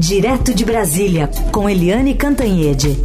Direto 0.00 0.54
de 0.54 0.64
Brasília, 0.64 1.28
com 1.52 1.68
Eliane 1.68 2.14
Cantanhede. 2.14 2.96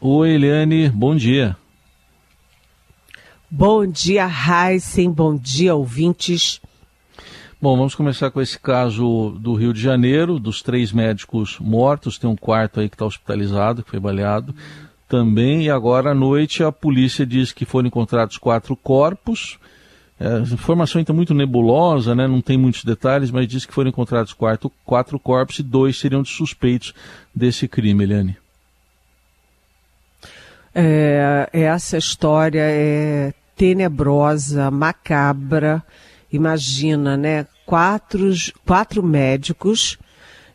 Oi, 0.00 0.30
Eliane, 0.30 0.88
bom 0.88 1.14
dia. 1.14 1.58
Bom 3.50 3.86
dia, 3.86 4.26
Heisen, 4.26 5.10
bom 5.10 5.36
dia, 5.36 5.74
ouvintes. 5.74 6.58
Bom, 7.60 7.76
vamos 7.76 7.94
começar 7.94 8.30
com 8.30 8.40
esse 8.40 8.58
caso 8.58 9.36
do 9.38 9.52
Rio 9.52 9.74
de 9.74 9.80
Janeiro, 9.82 10.38
dos 10.38 10.62
três 10.62 10.90
médicos 10.90 11.58
mortos, 11.60 12.16
tem 12.16 12.30
um 12.30 12.36
quarto 12.36 12.80
aí 12.80 12.88
que 12.88 12.94
está 12.94 13.04
hospitalizado, 13.04 13.82
que 13.82 13.90
foi 13.90 14.00
baleado 14.00 14.54
também, 15.08 15.64
e 15.64 15.70
agora 15.70 16.10
à 16.10 16.14
noite 16.14 16.62
a 16.62 16.70
polícia 16.70 17.24
diz 17.24 17.50
que 17.50 17.64
foram 17.64 17.88
encontrados 17.88 18.36
quatro 18.36 18.76
corpos. 18.76 19.58
É, 20.20 20.26
a 20.26 20.40
informação 20.40 21.00
está 21.00 21.12
muito 21.12 21.32
nebulosa, 21.32 22.14
né? 22.14 22.26
não 22.26 22.40
tem 22.40 22.58
muitos 22.58 22.84
detalhes, 22.84 23.30
mas 23.30 23.46
diz 23.46 23.64
que 23.64 23.72
foram 23.72 23.88
encontrados 23.88 24.32
quatro, 24.32 24.70
quatro 24.84 25.18
corpos 25.18 25.60
e 25.60 25.62
dois 25.62 25.98
seriam 25.98 26.22
de 26.22 26.28
suspeitos 26.28 26.92
desse 27.34 27.66
crime, 27.66 28.04
Eliane. 28.04 28.36
É, 30.74 31.48
essa 31.52 31.96
história 31.96 32.62
é 32.62 33.32
tenebrosa, 33.56 34.70
macabra. 34.70 35.82
Imagina, 36.30 37.16
né? 37.16 37.46
Quatro, 37.64 38.30
quatro 38.64 39.02
médicos 39.02 39.98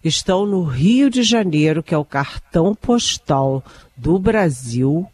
estão 0.04 0.46
no 0.46 0.64
Rio 0.64 1.10
de 1.10 1.24
Janeiro, 1.24 1.82
que 1.82 1.94
é 1.94 1.98
o 1.98 2.06
cartão 2.06 2.76
postal 2.76 3.64
do 3.96 4.20
Brasil, 4.20 5.08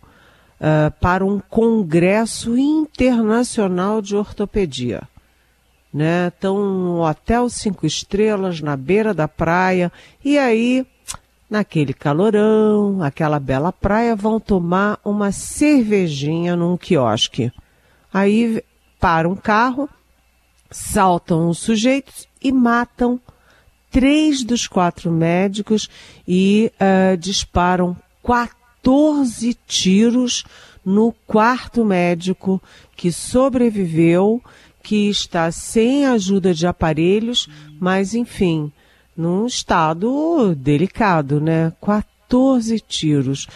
uh, 0.59 0.91
para 0.99 1.25
um 1.25 1.39
congresso 1.39 2.57
internacional 2.57 4.01
de 4.01 4.15
ortopedia. 4.15 5.03
Né? 5.93 6.27
Estão 6.27 6.57
no 6.57 7.01
Hotel 7.07 7.49
Cinco 7.49 7.85
Estrelas, 7.85 8.61
na 8.61 8.75
beira 8.75 9.13
da 9.13 9.27
praia, 9.27 9.91
e 10.23 10.37
aí, 10.37 10.85
naquele 11.49 11.93
calorão, 11.93 13.01
aquela 13.01 13.39
bela 13.39 13.71
praia, 13.71 14.15
vão 14.15 14.39
tomar 14.39 14.99
uma 15.03 15.31
cervejinha 15.31 16.55
num 16.55 16.77
quiosque. 16.77 17.51
Aí 18.13 18.63
para 18.99 19.29
um 19.29 19.35
carro, 19.35 19.89
saltam 20.69 21.49
os 21.49 21.59
sujeitos 21.59 22.27
e 22.41 22.51
matam 22.51 23.19
três 23.91 24.43
dos 24.43 24.67
quatro 24.67 25.11
médicos 25.11 25.89
e 26.27 26.71
uh, 26.75 27.17
disparam 27.17 27.95
14 28.23 29.57
tiros 29.67 30.43
no 30.85 31.13
quarto 31.27 31.83
médico 31.83 32.61
que 32.95 33.11
sobreviveu, 33.11 34.41
que 34.81 35.09
está 35.09 35.51
sem 35.51 36.05
ajuda 36.05 36.53
de 36.53 36.65
aparelhos, 36.65 37.47
mas 37.79 38.13
enfim, 38.13 38.71
num 39.15 39.45
estado 39.45 40.55
delicado, 40.55 41.39
né? 41.41 41.73
14 41.81 42.79
tiros. 42.79 43.47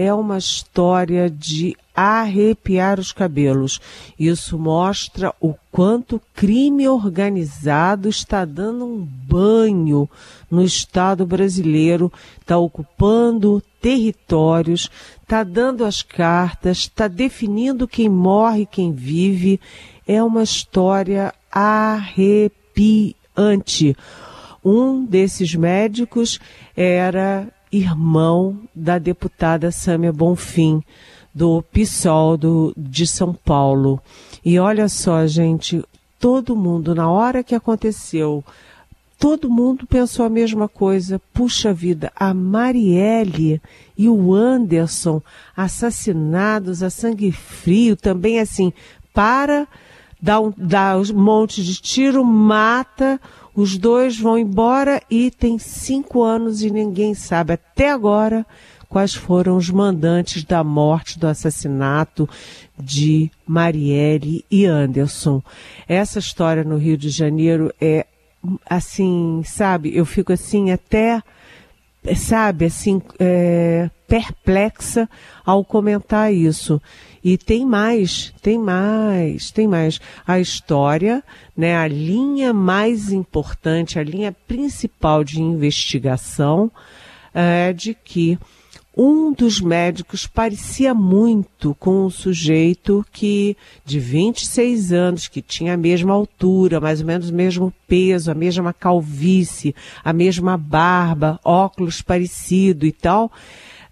É 0.00 0.14
uma 0.14 0.38
história 0.38 1.28
de 1.28 1.76
arrepiar 1.92 3.00
os 3.00 3.10
cabelos. 3.10 3.80
Isso 4.16 4.56
mostra 4.56 5.34
o 5.40 5.54
quanto 5.72 6.22
crime 6.36 6.88
organizado 6.88 8.08
está 8.08 8.44
dando 8.44 8.84
um 8.84 9.04
banho 9.04 10.08
no 10.48 10.62
Estado 10.62 11.26
brasileiro, 11.26 12.12
está 12.40 12.56
ocupando 12.56 13.60
territórios, 13.80 14.88
está 15.20 15.42
dando 15.42 15.84
as 15.84 16.00
cartas, 16.00 16.78
está 16.78 17.08
definindo 17.08 17.88
quem 17.88 18.08
morre, 18.08 18.66
quem 18.66 18.92
vive. 18.92 19.60
É 20.06 20.22
uma 20.22 20.44
história 20.44 21.34
arrepiante. 21.50 22.46
Um 24.64 25.04
desses 25.04 25.56
médicos 25.56 26.38
era 26.76 27.52
irmão 27.70 28.58
da 28.74 28.98
deputada 28.98 29.70
Sâmia 29.70 30.12
Bonfim 30.12 30.82
do 31.34 31.62
PSOL 31.72 32.36
do, 32.36 32.74
de 32.76 33.06
São 33.06 33.32
Paulo. 33.32 34.00
E 34.44 34.58
olha 34.58 34.88
só, 34.88 35.26
gente, 35.26 35.84
todo 36.18 36.56
mundo, 36.56 36.94
na 36.94 37.08
hora 37.10 37.44
que 37.44 37.54
aconteceu, 37.54 38.44
todo 39.18 39.50
mundo 39.50 39.86
pensou 39.86 40.24
a 40.24 40.30
mesma 40.30 40.68
coisa. 40.68 41.20
Puxa 41.32 41.72
vida, 41.72 42.12
a 42.16 42.32
Marielle 42.34 43.60
e 43.96 44.08
o 44.08 44.34
Anderson 44.34 45.22
assassinados 45.56 46.82
a 46.82 46.90
sangue 46.90 47.30
frio, 47.30 47.96
também 47.96 48.40
assim, 48.40 48.72
para 49.12 49.66
dar 50.20 50.40
um, 50.40 50.52
dar 50.56 50.98
um 50.98 51.14
monte 51.14 51.62
de 51.62 51.80
tiro, 51.80 52.24
mata, 52.24 53.20
os 53.58 53.76
dois 53.76 54.16
vão 54.16 54.38
embora 54.38 55.02
e 55.10 55.32
tem 55.32 55.58
cinco 55.58 56.22
anos 56.22 56.62
e 56.62 56.70
ninguém 56.70 57.12
sabe 57.12 57.54
até 57.54 57.90
agora 57.90 58.46
quais 58.88 59.14
foram 59.14 59.56
os 59.56 59.68
mandantes 59.68 60.44
da 60.44 60.62
morte, 60.62 61.18
do 61.18 61.26
assassinato 61.26 62.28
de 62.78 63.28
Marielle 63.44 64.44
e 64.48 64.64
Anderson. 64.64 65.42
Essa 65.88 66.20
história 66.20 66.62
no 66.62 66.76
Rio 66.76 66.96
de 66.96 67.08
Janeiro 67.08 67.74
é 67.80 68.06
assim, 68.64 69.42
sabe, 69.44 69.92
eu 69.92 70.06
fico 70.06 70.32
assim 70.32 70.70
até, 70.70 71.20
sabe, 72.14 72.66
assim, 72.66 73.02
é, 73.18 73.90
perplexa 74.06 75.10
ao 75.44 75.64
comentar 75.64 76.32
isso. 76.32 76.80
E 77.22 77.36
tem 77.36 77.66
mais, 77.66 78.32
tem 78.40 78.58
mais, 78.58 79.50
tem 79.50 79.66
mais. 79.66 80.00
A 80.26 80.38
história, 80.38 81.22
né, 81.56 81.76
a 81.76 81.88
linha 81.88 82.52
mais 82.52 83.10
importante, 83.12 83.98
a 83.98 84.02
linha 84.02 84.32
principal 84.46 85.24
de 85.24 85.40
investigação 85.40 86.70
é 87.34 87.72
de 87.72 87.94
que 87.94 88.38
um 89.00 89.32
dos 89.32 89.60
médicos 89.60 90.26
parecia 90.26 90.92
muito 90.92 91.72
com 91.78 92.06
um 92.06 92.10
sujeito 92.10 93.06
que, 93.12 93.56
de 93.84 94.00
26 94.00 94.92
anos, 94.92 95.28
que 95.28 95.40
tinha 95.40 95.74
a 95.74 95.76
mesma 95.76 96.12
altura, 96.12 96.80
mais 96.80 97.00
ou 97.00 97.06
menos 97.06 97.30
o 97.30 97.34
mesmo 97.34 97.72
peso, 97.86 98.28
a 98.28 98.34
mesma 98.34 98.72
calvície, 98.72 99.72
a 100.02 100.12
mesma 100.12 100.58
barba, 100.58 101.38
óculos 101.44 102.02
parecido 102.02 102.84
e 102.84 102.90
tal, 102.90 103.30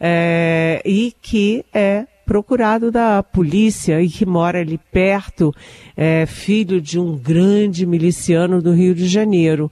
é, 0.00 0.82
e 0.84 1.14
que 1.22 1.64
é 1.72 2.08
procurado 2.26 2.90
da 2.90 3.22
polícia 3.22 4.02
e 4.02 4.08
que 4.08 4.26
mora 4.26 4.58
ali 4.60 4.78
perto, 4.92 5.54
é, 5.96 6.26
filho 6.26 6.80
de 6.80 6.98
um 6.98 7.16
grande 7.16 7.86
miliciano 7.86 8.60
do 8.60 8.72
Rio 8.72 8.94
de 8.94 9.06
Janeiro. 9.06 9.70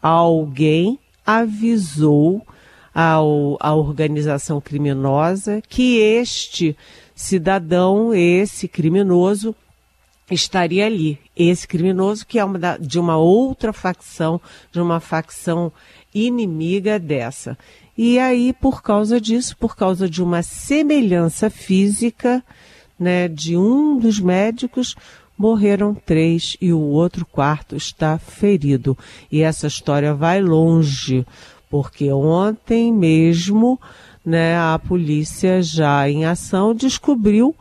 Alguém 0.00 0.98
avisou 1.26 2.46
ao, 2.94 3.58
à 3.60 3.74
organização 3.74 4.60
criminosa 4.60 5.60
que 5.68 5.98
este 5.98 6.76
cidadão, 7.14 8.14
esse 8.14 8.68
criminoso, 8.68 9.54
estaria 10.34 10.86
ali. 10.86 11.18
Esse 11.36 11.66
criminoso 11.66 12.26
que 12.26 12.38
é 12.38 12.44
uma 12.44 12.58
da, 12.58 12.76
de 12.76 12.98
uma 12.98 13.16
outra 13.16 13.72
facção, 13.72 14.40
de 14.72 14.80
uma 14.80 15.00
facção 15.00 15.72
inimiga 16.14 16.98
dessa. 16.98 17.56
E 17.96 18.18
aí, 18.18 18.52
por 18.52 18.82
causa 18.82 19.20
disso, 19.20 19.56
por 19.56 19.76
causa 19.76 20.08
de 20.08 20.22
uma 20.22 20.42
semelhança 20.42 21.48
física, 21.48 22.42
né, 22.98 23.28
de 23.28 23.56
um 23.56 23.98
dos 23.98 24.20
médicos, 24.20 24.94
morreram 25.38 25.94
três 25.94 26.56
e 26.60 26.72
o 26.72 26.80
outro 26.80 27.24
quarto 27.24 27.76
está 27.76 28.18
ferido. 28.18 28.96
E 29.30 29.42
essa 29.42 29.66
história 29.66 30.14
vai 30.14 30.40
longe, 30.40 31.26
porque 31.70 32.10
ontem 32.10 32.92
mesmo 32.92 33.78
né, 34.24 34.58
a 34.58 34.78
polícia 34.78 35.62
já 35.62 36.08
em 36.08 36.24
ação 36.24 36.74
descobriu 36.74 37.54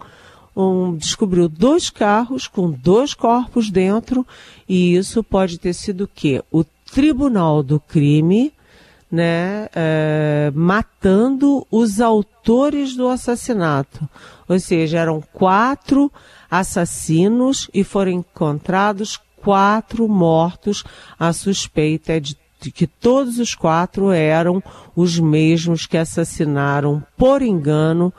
um, 0.55 0.95
descobriu 0.95 1.49
dois 1.49 1.89
carros 1.89 2.47
com 2.47 2.71
dois 2.71 3.13
corpos 3.13 3.69
dentro 3.69 4.25
e 4.67 4.95
isso 4.95 5.23
pode 5.23 5.57
ter 5.57 5.73
sido 5.73 6.05
o 6.05 6.07
quê? 6.07 6.43
O 6.51 6.63
tribunal 6.63 7.61
do 7.61 7.79
crime, 7.79 8.53
né, 9.11 9.67
é, 9.75 10.51
matando 10.55 11.65
os 11.69 11.99
autores 11.99 12.95
do 12.95 13.07
assassinato. 13.07 14.07
Ou 14.47 14.59
seja, 14.59 14.99
eram 14.99 15.21
quatro 15.33 16.11
assassinos 16.49 17.69
e 17.73 17.83
foram 17.83 18.11
encontrados 18.11 19.19
quatro 19.37 20.07
mortos. 20.07 20.83
A 21.19 21.33
suspeita 21.33 22.13
é 22.13 22.19
de 22.19 22.37
de 22.65 22.71
que 22.71 22.87
todos 22.87 23.37
os 23.37 23.53
quatro 23.53 24.11
eram 24.11 24.63
os 24.95 25.19
mesmos 25.19 25.85
que 25.85 25.97
assassinaram, 25.97 27.03
por 27.15 27.43
engano, 27.43 28.11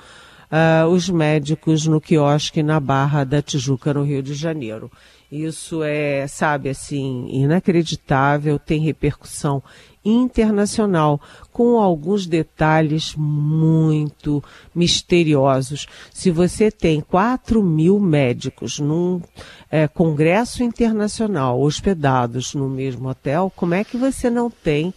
uh, 0.50 0.86
os 0.88 1.08
médicos 1.08 1.86
no 1.86 2.00
quiosque 2.00 2.62
na 2.62 2.80
Barra 2.80 3.24
da 3.24 3.42
Tijuca, 3.42 3.92
no 3.94 4.02
Rio 4.02 4.22
de 4.22 4.34
Janeiro. 4.34 4.90
Isso 5.30 5.82
é, 5.82 6.26
sabe, 6.28 6.68
assim, 6.68 7.28
inacreditável, 7.30 8.58
tem 8.58 8.80
repercussão 8.80 9.62
internacional, 10.04 11.20
com 11.52 11.80
alguns 11.80 12.26
detalhes 12.26 13.14
muito 13.16 14.42
misteriosos. 14.72 15.88
Se 16.12 16.30
você 16.30 16.70
tem 16.70 17.00
4 17.00 17.60
mil 17.60 17.98
médicos 17.98 18.78
num 18.78 19.20
é, 19.68 19.88
congresso 19.88 20.62
internacional 20.62 21.60
hospedados 21.60 22.54
no 22.54 22.68
mesmo 22.68 23.08
hotel, 23.08 23.52
como 23.56 23.74
é 23.74 23.82
que 23.82 23.96
você 23.96 24.30
não 24.30 24.48
tem 24.48 24.94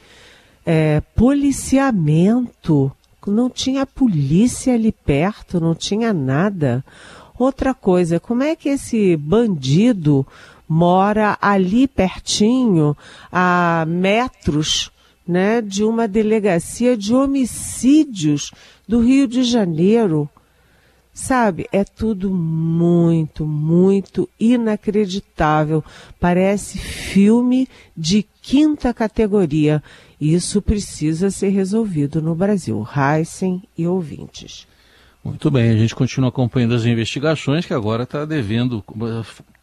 é, 0.63 1.01
policiamento? 1.15 2.91
Não 3.27 3.49
tinha 3.49 3.85
polícia 3.85 4.73
ali 4.73 4.91
perto, 4.91 5.59
não 5.59 5.75
tinha 5.75 6.13
nada. 6.13 6.83
Outra 7.37 7.73
coisa, 7.73 8.19
como 8.19 8.43
é 8.43 8.55
que 8.55 8.69
esse 8.69 9.15
bandido 9.15 10.25
mora 10.69 11.35
ali 11.41 11.87
pertinho, 11.87 12.95
a 13.31 13.83
metros 13.87 14.91
né, 15.27 15.61
de 15.61 15.83
uma 15.83 16.07
delegacia 16.07 16.95
de 16.95 17.13
homicídios 17.13 18.51
do 18.87 18.99
Rio 18.99 19.27
de 19.27 19.43
Janeiro. 19.43 20.29
Sabe, 21.13 21.67
é 21.71 21.83
tudo 21.83 22.31
muito, 22.31 23.45
muito 23.45 24.29
inacreditável. 24.39 25.83
Parece 26.19 26.77
filme 26.77 27.67
de 27.95 28.25
quinta 28.41 28.93
categoria. 28.93 29.83
Isso 30.19 30.61
precisa 30.61 31.31
ser 31.31 31.49
resolvido 31.49 32.21
no 32.21 32.35
Brasil. 32.35 32.85
Heisen 32.95 33.63
e 33.77 33.87
ouvintes. 33.87 34.67
Muito 35.23 35.51
bem, 35.51 35.69
a 35.69 35.77
gente 35.77 35.95
continua 35.95 36.29
acompanhando 36.29 36.75
as 36.75 36.85
investigações, 36.85 37.65
que 37.65 37.73
agora 37.73 38.03
está 38.03 38.25
devendo. 38.25 38.83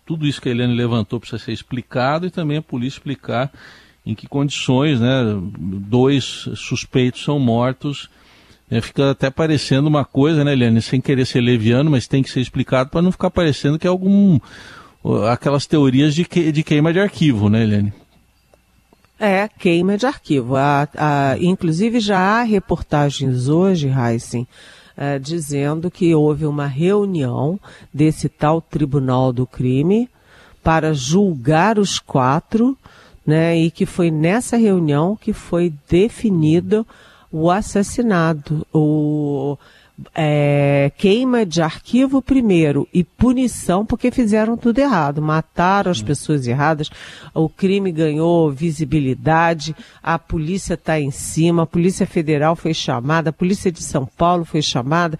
Tudo 0.05 0.27
isso 0.27 0.41
que 0.41 0.49
a 0.49 0.53
Eliane 0.53 0.75
levantou 0.75 1.19
precisa 1.19 1.43
ser 1.43 1.53
explicado 1.53 2.27
e 2.27 2.31
também 2.31 2.59
a 2.59 2.63
polícia 2.63 2.99
explicar 2.99 3.53
em 4.05 4.15
que 4.15 4.29
condições, 4.29 5.01
né? 5.01 5.23
Dois 5.59 6.49
suspeitos 6.55 7.25
são 7.25 7.39
mortos. 7.39 8.09
É, 8.71 8.81
fica 8.81 9.11
até 9.11 9.31
parecendo 9.31 9.89
uma 9.89 10.05
coisa, 10.05 10.45
né, 10.45 10.53
Eliane, 10.53 10.83
sem 10.83 11.01
querer 11.01 11.25
ser 11.25 11.41
leviano, 11.41 11.91
mas 11.91 12.09
tem 12.09 12.23
que 12.23 12.31
ser 12.31 12.41
explicado 12.41 12.91
para 12.91 13.03
não 13.03 13.13
ficar 13.13 13.31
parecendo 13.31 13.79
que 13.79 13.87
é 13.87 13.91
algum 13.91 14.41
aquelas 15.31 15.67
teorias 15.67 16.15
de, 16.15 16.25
que, 16.25 16.51
de 16.51 16.65
queima 16.65 16.93
de 16.93 16.99
arquivo, 16.99 17.49
né, 17.49 17.63
Eliane? 17.63 17.93
É, 19.19 19.49
queima 19.49 19.97
de 19.97 20.07
arquivo. 20.07 20.55
Inclusive 21.41 22.01
já 22.01 22.19
há 22.19 22.43
reportagens 22.43 23.49
hoje, 23.49 23.89
Heisen, 23.89 24.47
é, 24.97 25.19
dizendo 25.19 25.91
que 25.91 26.15
houve 26.15 26.47
uma 26.47 26.67
reunião 26.67 27.59
desse 27.93 28.29
tal 28.29 28.61
Tribunal 28.61 29.33
do 29.33 29.47
Crime 29.47 30.09
para 30.63 30.93
julgar 30.93 31.79
os 31.79 31.99
quatro 31.99 32.77
né? 33.27 33.59
E 33.59 33.71
que 33.71 33.85
foi 33.85 34.11
nessa 34.11 34.57
reunião 34.57 35.17
que 35.17 35.33
foi 35.33 35.75
definido 35.89 36.87
o 37.33 37.51
assassinato, 37.51 38.65
o 38.73 39.59
é, 40.15 40.93
queima 40.99 41.47
de 41.47 41.63
arquivo 41.63 42.21
primeiro 42.21 42.87
e 42.93 43.03
punição 43.03 43.85
porque 43.85 44.11
fizeram 44.11 44.57
tudo 44.57 44.79
errado, 44.79 45.23
mataram 45.23 45.91
as 45.91 46.03
pessoas 46.03 46.47
erradas, 46.47 46.91
o 47.35 47.49
crime 47.49 47.91
ganhou 47.91 48.51
visibilidade, 48.51 49.75
a 50.03 50.19
polícia 50.19 50.75
está 50.75 51.01
em 51.01 51.11
cima, 51.11 51.63
a 51.63 51.67
Polícia 51.67 52.07
Federal 52.07 52.55
foi 52.55 52.75
chamada, 52.75 53.31
a 53.31 53.33
Polícia 53.33 53.73
de 53.73 53.83
São 53.83 54.05
Paulo 54.05 54.45
foi 54.45 54.61
chamada, 54.61 55.19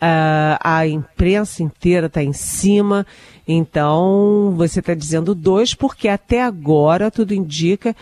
a, 0.00 0.58
a 0.62 0.86
imprensa 0.86 1.62
inteira 1.62 2.06
está 2.06 2.22
em 2.22 2.32
cima. 2.32 3.06
Então, 3.50 4.52
você 4.58 4.80
está 4.80 4.92
dizendo 4.92 5.34
dois, 5.34 5.74
porque 5.74 6.06
até 6.06 6.42
agora 6.42 7.10
tudo 7.10 7.32
indica, 7.32 7.96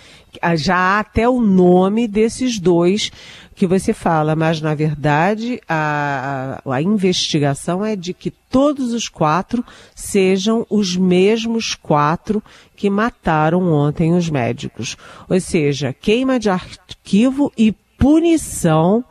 já 0.56 0.76
há 0.76 0.98
até 0.98 1.28
o 1.28 1.40
nome 1.40 2.08
desses 2.08 2.58
dois 2.58 3.12
que 3.56 3.66
você 3.66 3.94
fala, 3.94 4.36
mas 4.36 4.60
na 4.60 4.74
verdade 4.74 5.60
a, 5.66 6.60
a, 6.64 6.82
investigação 6.82 7.82
é 7.82 7.96
de 7.96 8.12
que 8.12 8.30
todos 8.30 8.92
os 8.92 9.08
quatro 9.08 9.64
sejam 9.94 10.66
os 10.68 10.94
mesmos 10.94 11.74
quatro 11.74 12.42
que 12.76 12.90
mataram 12.90 13.72
ontem 13.72 14.12
os 14.12 14.28
médicos. 14.28 14.94
Ou 15.26 15.40
seja, 15.40 15.94
queima 15.94 16.38
de 16.38 16.50
arquivo 16.50 17.50
e 17.56 17.72
punição 17.72 19.02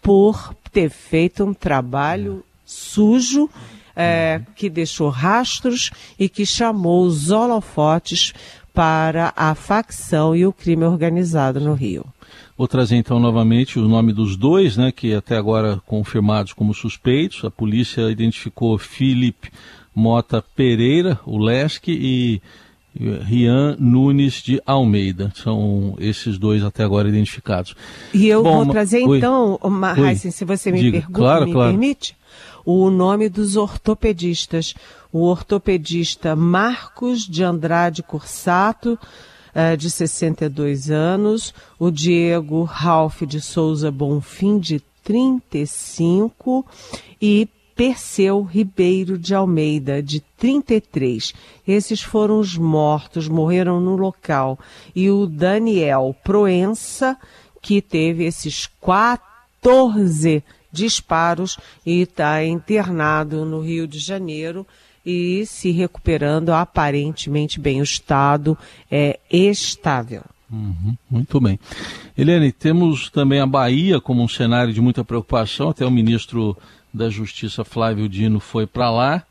por 0.00 0.54
ter 0.72 0.90
feito 0.90 1.44
um 1.44 1.52
trabalho 1.52 2.44
sujo 2.64 3.50
é, 3.96 4.40
que 4.54 4.70
deixou 4.70 5.08
rastros 5.08 5.90
e 6.16 6.28
que 6.28 6.46
chamou 6.46 7.04
os 7.04 7.32
holofotes 7.32 8.32
para 8.72 9.32
a 9.34 9.56
facção 9.56 10.36
e 10.36 10.46
o 10.46 10.52
crime 10.52 10.84
organizado 10.84 11.58
no 11.58 11.74
Rio. 11.74 12.06
Vou 12.58 12.66
trazer 12.66 12.96
então 12.96 13.20
novamente 13.20 13.78
o 13.78 13.86
nome 13.86 14.12
dos 14.12 14.36
dois, 14.36 14.76
né, 14.76 14.90
que 14.90 15.14
até 15.14 15.36
agora 15.36 15.80
confirmados 15.86 16.52
como 16.52 16.74
suspeitos. 16.74 17.44
A 17.44 17.50
polícia 17.52 18.10
identificou 18.10 18.76
Felipe 18.76 19.52
Mota 19.94 20.42
Pereira, 20.56 21.20
o 21.24 21.38
Lesque, 21.38 21.92
e 21.92 22.42
Rian 23.22 23.76
Nunes 23.78 24.42
de 24.42 24.60
Almeida. 24.66 25.32
São 25.36 25.94
esses 26.00 26.36
dois 26.36 26.64
até 26.64 26.82
agora 26.82 27.08
identificados. 27.08 27.76
E 28.12 28.26
eu 28.26 28.42
Bom, 28.42 28.64
vou 28.64 28.72
trazer 28.72 29.02
então, 29.02 29.56
Heisen, 29.96 30.32
se 30.32 30.44
você 30.44 30.72
me, 30.72 30.80
Diga, 30.80 30.98
pergunta, 30.98 31.16
claro, 31.16 31.46
me 31.46 31.52
claro. 31.52 31.70
permite, 31.70 32.16
o 32.64 32.90
nome 32.90 33.28
dos 33.28 33.54
ortopedistas. 33.56 34.74
O 35.12 35.24
ortopedista 35.24 36.34
Marcos 36.34 37.20
de 37.20 37.44
Andrade 37.44 38.02
Cursato, 38.02 38.98
eh, 39.58 39.76
de 39.76 39.90
62 39.90 40.88
anos, 40.88 41.52
o 41.80 41.90
Diego 41.90 42.62
Ralph 42.62 43.22
de 43.22 43.40
Souza 43.40 43.90
Bonfim, 43.90 44.60
de 44.60 44.80
35, 45.02 46.64
e 47.20 47.48
Perseu 47.74 48.42
Ribeiro 48.42 49.18
de 49.18 49.34
Almeida, 49.34 50.00
de 50.00 50.20
33. 50.36 51.34
Esses 51.66 52.00
foram 52.00 52.38
os 52.38 52.56
mortos, 52.56 53.26
morreram 53.26 53.80
no 53.80 53.96
local. 53.96 54.56
E 54.94 55.10
o 55.10 55.26
Daniel 55.26 56.14
Proença, 56.22 57.18
que 57.60 57.82
teve 57.82 58.26
esses 58.26 58.68
14 58.80 60.44
disparos 60.70 61.58
e 61.84 62.02
está 62.02 62.44
internado 62.44 63.44
no 63.44 63.60
Rio 63.60 63.88
de 63.88 63.98
Janeiro 63.98 64.64
e 65.08 65.46
se 65.46 65.70
recuperando 65.70 66.50
aparentemente 66.50 67.58
bem. 67.58 67.80
O 67.80 67.82
estado 67.82 68.58
é 68.90 69.18
estável. 69.30 70.22
Uhum, 70.52 70.94
muito 71.10 71.40
bem. 71.40 71.58
Helene, 72.16 72.52
temos 72.52 73.08
também 73.08 73.40
a 73.40 73.46
Bahia 73.46 74.02
como 74.02 74.22
um 74.22 74.28
cenário 74.28 74.70
de 74.70 74.82
muita 74.82 75.02
preocupação. 75.02 75.70
Até 75.70 75.86
o 75.86 75.90
ministro 75.90 76.54
da 76.92 77.08
Justiça, 77.08 77.64
Flávio 77.64 78.06
Dino, 78.06 78.38
foi 78.38 78.66
para 78.66 78.90
lá. 78.90 79.22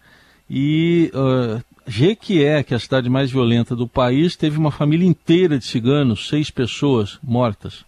E 0.49 1.11
uh, 1.13 1.63
Jequié, 1.85 2.63
que 2.63 2.73
é 2.73 2.77
a 2.77 2.79
cidade 2.79 3.07
mais 3.07 3.29
violenta 3.29 3.75
do 3.75 3.87
país, 3.87 4.35
teve 4.35 4.57
uma 4.57 4.71
família 4.71 5.07
inteira 5.07 5.59
de 5.59 5.65
ciganos, 5.65 6.27
seis 6.27 6.49
pessoas 6.49 7.19
mortas. 7.21 7.85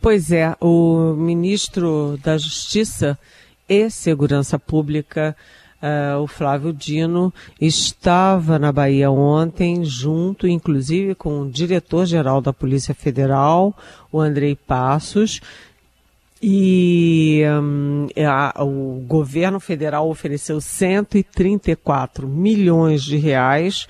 Pois 0.00 0.32
é, 0.32 0.56
o 0.62 1.12
ministro 1.14 2.18
da 2.22 2.38
Justiça 2.38 3.18
e 3.68 3.90
Segurança 3.90 4.58
Pública, 4.58 5.36
uh, 5.82 6.20
o 6.20 6.26
Flávio 6.26 6.72
Dino, 6.72 7.32
estava 7.60 8.58
na 8.58 8.72
Bahia 8.72 9.10
ontem, 9.10 9.84
junto, 9.84 10.46
inclusive, 10.46 11.14
com 11.14 11.42
o 11.42 11.50
diretor-geral 11.50 12.40
da 12.40 12.52
Polícia 12.52 12.94
Federal, 12.94 13.76
o 14.12 14.20
Andrei 14.20 14.54
Passos, 14.54 15.40
e 16.40 17.42
um, 17.60 18.06
a, 18.24 18.62
o 18.62 19.02
governo 19.06 19.58
federal 19.58 20.08
ofereceu 20.08 20.60
134 20.60 22.28
milhões 22.28 23.02
de 23.02 23.16
reais 23.16 23.88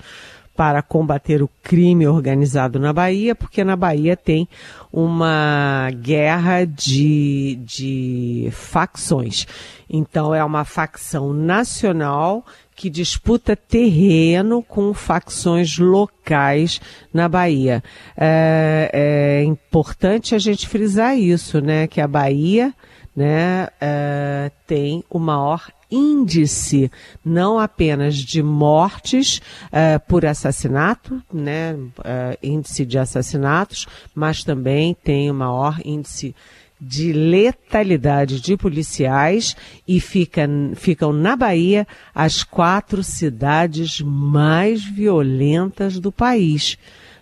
para 0.59 0.81
combater 0.81 1.41
o 1.41 1.49
crime 1.63 2.05
organizado 2.05 2.81
na 2.81 2.91
Bahia, 2.91 3.33
porque 3.33 3.63
na 3.63 3.77
Bahia 3.77 4.17
tem 4.17 4.45
uma 4.91 5.89
guerra 6.01 6.65
de, 6.65 7.57
de 7.63 8.49
facções. 8.51 9.47
Então 9.89 10.35
é 10.35 10.43
uma 10.43 10.65
facção 10.65 11.31
nacional 11.31 12.45
que 12.75 12.89
disputa 12.89 13.55
terreno 13.55 14.61
com 14.61 14.93
facções 14.93 15.77
locais 15.77 16.81
na 17.13 17.29
Bahia. 17.29 17.81
É, 18.17 18.89
é 18.91 19.43
importante 19.45 20.35
a 20.35 20.37
gente 20.37 20.67
frisar 20.67 21.17
isso, 21.17 21.61
né? 21.61 21.87
Que 21.87 22.01
a 22.01 22.07
Bahia 22.07 22.73
né, 23.15 23.69
é, 23.79 24.51
tem 24.67 25.05
o 25.09 25.19
maior 25.19 25.71
índice 25.89 26.91
não 27.23 27.59
apenas 27.59 28.15
de 28.15 28.43
mortes 28.43 29.41
uh, 29.67 29.99
por 30.07 30.25
assassinato, 30.25 31.21
né, 31.33 31.73
uh, 31.73 32.37
índice 32.43 32.85
de 32.85 32.97
assassinatos, 32.97 33.87
mas 34.13 34.43
também 34.43 34.93
tem 34.93 35.29
o 35.31 35.33
maior 35.33 35.79
índice 35.83 36.35
de 36.79 37.11
letalidade 37.11 38.39
de 38.39 38.55
policiais 38.55 39.55
e 39.85 39.99
fica, 39.99 40.47
ficam 40.75 41.11
na 41.11 41.35
Bahia 41.35 41.85
as 42.15 42.43
quatro 42.43 43.03
cidades 43.03 43.99
mais 44.01 44.83
violentas 44.83 45.99
do 45.99 46.11
país. 46.11 46.77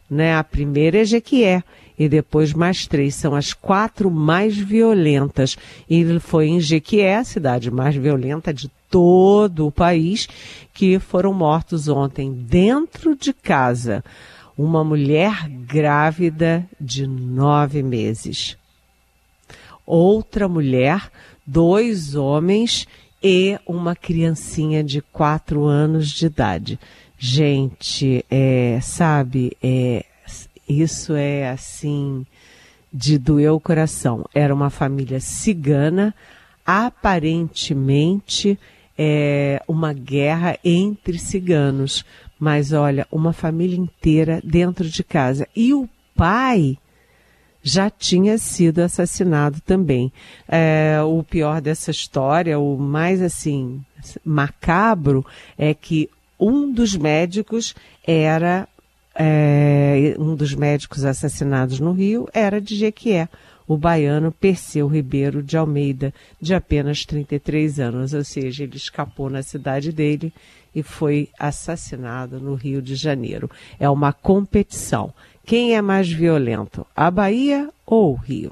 Né? 0.09 0.35
A 0.35 0.43
primeira 0.43 0.99
é 0.99 1.05
Jequié 1.05 1.63
e 1.97 2.07
depois 2.07 2.53
mais 2.53 2.85
três. 2.87 3.15
São 3.15 3.35
as 3.35 3.53
quatro 3.53 4.09
mais 4.11 4.57
violentas. 4.57 5.57
E 5.89 6.19
foi 6.19 6.47
em 6.47 6.59
Jequié, 6.59 7.17
a 7.17 7.23
cidade 7.23 7.71
mais 7.71 7.95
violenta 7.95 8.53
de 8.53 8.69
todo 8.89 9.67
o 9.67 9.71
país, 9.71 10.27
que 10.73 10.99
foram 10.99 11.33
mortos 11.33 11.87
ontem 11.87 12.31
dentro 12.31 13.15
de 13.15 13.33
casa 13.33 14.03
uma 14.57 14.83
mulher 14.83 15.47
grávida 15.47 16.67
de 16.81 17.05
nove 17.05 17.83
meses. 17.83 18.57
Outra 19.85 20.49
mulher, 20.49 21.11
dois 21.45 22.15
homens 22.15 22.87
e 23.21 23.59
uma 23.67 23.95
criancinha 23.95 24.83
de 24.83 25.01
quatro 25.01 25.65
anos 25.65 26.09
de 26.09 26.25
idade. 26.25 26.79
Gente, 27.19 28.25
é, 28.29 28.79
sabe, 28.81 29.55
é, 29.61 30.03
isso 30.67 31.13
é 31.13 31.49
assim 31.49 32.25
de 32.91 33.17
doer 33.17 33.53
o 33.53 33.59
coração. 33.59 34.25
Era 34.33 34.53
uma 34.53 34.69
família 34.69 35.19
cigana, 35.19 36.13
aparentemente 36.65 38.59
é, 38.97 39.61
uma 39.67 39.93
guerra 39.93 40.57
entre 40.63 41.19
ciganos. 41.19 42.03
Mas 42.39 42.71
olha, 42.71 43.07
uma 43.11 43.33
família 43.33 43.77
inteira 43.77 44.41
dentro 44.43 44.87
de 44.87 45.03
casa. 45.03 45.47
E 45.55 45.73
o 45.73 45.87
pai 46.15 46.77
já 47.61 47.89
tinha 47.89 48.37
sido 48.37 48.79
assassinado 48.79 49.59
também. 49.61 50.11
É, 50.47 50.99
o 51.03 51.23
pior 51.23 51.59
dessa 51.61 51.91
história, 51.91 52.57
o 52.59 52.77
mais 52.77 53.21
assim 53.21 53.83
macabro, 54.23 55.25
é 55.57 55.73
que 55.73 56.09
um 56.39 56.71
dos 56.71 56.95
médicos 56.95 57.75
era 58.05 58.67
é, 59.19 60.15
um 60.19 60.35
dos 60.35 60.53
médicos 60.53 61.03
assassinados 61.03 61.79
no 61.79 61.91
Rio 61.91 62.27
era 62.31 62.61
de 62.61 62.75
Jequié, 62.75 63.27
o 63.67 63.75
baiano 63.75 64.31
Perseu 64.31 64.87
Ribeiro 64.87 65.41
de 65.41 65.57
Almeida, 65.57 66.13
de 66.39 66.53
apenas 66.53 67.03
33 67.03 67.79
anos, 67.79 68.13
ou 68.13 68.23
seja, 68.23 68.63
ele 68.63 68.77
escapou 68.77 69.29
na 69.29 69.41
cidade 69.41 69.91
dele 69.91 70.31
e 70.73 70.83
foi 70.83 71.29
assassinado 71.37 72.39
no 72.39 72.53
Rio 72.53 72.81
de 72.81 72.95
Janeiro. 72.95 73.49
É 73.79 73.89
uma 73.89 74.13
competição. 74.13 75.11
Quem 75.43 75.75
é 75.75 75.81
mais 75.81 76.07
violento, 76.07 76.85
a 76.95 77.09
Bahia 77.09 77.69
ou 77.85 78.13
o 78.13 78.15
Rio? 78.15 78.51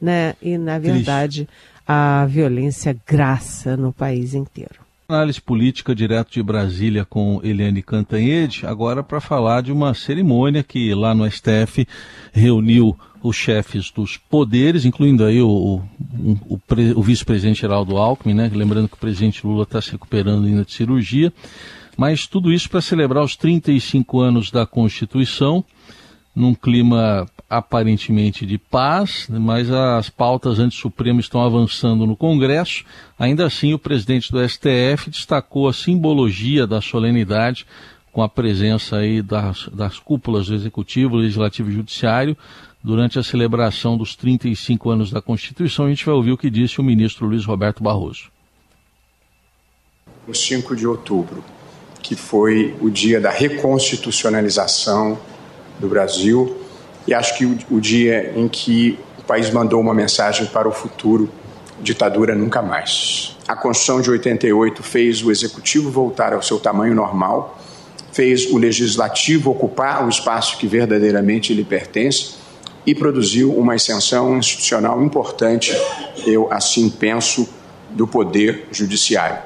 Né? 0.00 0.34
E, 0.42 0.58
na 0.58 0.78
verdade, 0.78 1.44
Triste. 1.44 1.82
a 1.86 2.26
violência 2.26 2.96
graça 3.06 3.76
no 3.76 3.92
país 3.92 4.34
inteiro. 4.34 4.89
Análise 5.10 5.40
política 5.40 5.92
direto 5.92 6.30
de 6.30 6.40
Brasília 6.40 7.04
com 7.04 7.40
Eliane 7.42 7.82
Cantanhede, 7.82 8.64
agora 8.64 9.02
para 9.02 9.20
falar 9.20 9.60
de 9.60 9.72
uma 9.72 9.92
cerimônia 9.92 10.62
que 10.62 10.94
lá 10.94 11.12
no 11.12 11.28
STF 11.28 11.84
reuniu 12.32 12.96
os 13.20 13.34
chefes 13.34 13.90
dos 13.90 14.16
poderes, 14.16 14.84
incluindo 14.84 15.24
aí 15.24 15.42
o, 15.42 15.48
o, 15.48 15.82
o, 16.48 16.60
o 16.94 17.02
vice-presidente 17.02 17.60
Geraldo 17.62 17.96
Alckmin, 17.96 18.34
né? 18.34 18.48
lembrando 18.54 18.88
que 18.88 18.94
o 18.94 19.00
presidente 19.00 19.44
Lula 19.44 19.64
está 19.64 19.82
se 19.82 19.90
recuperando 19.90 20.46
ainda 20.46 20.64
de 20.64 20.72
cirurgia, 20.72 21.32
mas 21.96 22.28
tudo 22.28 22.52
isso 22.52 22.70
para 22.70 22.80
celebrar 22.80 23.24
os 23.24 23.34
35 23.34 24.20
anos 24.20 24.50
da 24.52 24.64
Constituição, 24.64 25.64
num 26.34 26.54
clima 26.54 27.26
aparentemente 27.48 28.46
de 28.46 28.56
paz, 28.56 29.26
mas 29.28 29.70
as 29.70 30.08
pautas 30.08 30.58
anti-supremo 30.60 31.18
estão 31.18 31.42
avançando 31.42 32.06
no 32.06 32.16
Congresso. 32.16 32.84
Ainda 33.18 33.46
assim, 33.46 33.74
o 33.74 33.78
presidente 33.78 34.30
do 34.30 34.48
STF 34.48 35.10
destacou 35.10 35.68
a 35.68 35.72
simbologia 35.72 36.66
da 36.66 36.80
solenidade 36.80 37.66
com 38.12 38.22
a 38.22 38.28
presença 38.28 38.96
aí 38.96 39.20
das, 39.22 39.68
das 39.68 39.98
cúpulas 39.98 40.46
do 40.46 40.54
Executivo, 40.54 41.16
Legislativo 41.16 41.70
e 41.70 41.74
Judiciário 41.74 42.36
durante 42.82 43.18
a 43.18 43.22
celebração 43.22 43.96
dos 43.96 44.16
35 44.16 44.90
anos 44.90 45.10
da 45.10 45.20
Constituição. 45.20 45.86
A 45.86 45.88
gente 45.88 46.06
vai 46.06 46.14
ouvir 46.14 46.32
o 46.32 46.38
que 46.38 46.50
disse 46.50 46.80
o 46.80 46.84
ministro 46.84 47.26
Luiz 47.26 47.44
Roberto 47.44 47.82
Barroso. 47.82 48.30
O 50.26 50.34
5 50.34 50.76
de 50.76 50.86
outubro, 50.86 51.44
que 52.02 52.14
foi 52.14 52.76
o 52.80 52.88
dia 52.88 53.20
da 53.20 53.30
reconstitucionalização 53.30 55.18
do 55.80 55.88
Brasil, 55.88 56.56
e 57.06 57.14
acho 57.14 57.36
que 57.36 57.44
o, 57.44 57.58
o 57.70 57.80
dia 57.80 58.32
em 58.36 58.46
que 58.46 58.98
o 59.18 59.22
país 59.22 59.50
mandou 59.50 59.80
uma 59.80 59.94
mensagem 59.94 60.46
para 60.46 60.68
o 60.68 60.72
futuro: 60.72 61.28
ditadura 61.80 62.34
nunca 62.34 62.62
mais. 62.62 63.36
A 63.48 63.56
Constituição 63.56 64.00
de 64.00 64.10
88 64.10 64.82
fez 64.82 65.22
o 65.22 65.30
executivo 65.30 65.90
voltar 65.90 66.32
ao 66.32 66.42
seu 66.42 66.58
tamanho 66.60 66.94
normal, 66.94 67.58
fez 68.12 68.46
o 68.46 68.58
legislativo 68.58 69.50
ocupar 69.50 70.06
o 70.06 70.08
espaço 70.08 70.58
que 70.58 70.66
verdadeiramente 70.66 71.52
lhe 71.52 71.64
pertence 71.64 72.34
e 72.86 72.94
produziu 72.94 73.52
uma 73.52 73.74
extensão 73.74 74.38
institucional 74.38 75.02
importante, 75.02 75.72
eu 76.26 76.52
assim 76.52 76.88
penso, 76.88 77.48
do 77.90 78.06
poder 78.06 78.68
judiciário. 78.70 79.38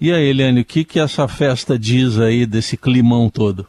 E 0.00 0.12
aí, 0.12 0.28
Eliane, 0.28 0.60
o 0.60 0.64
que, 0.64 0.84
que 0.84 1.00
essa 1.00 1.26
festa 1.26 1.76
diz 1.76 2.18
aí 2.18 2.46
desse 2.46 2.76
climão 2.76 3.28
todo? 3.28 3.66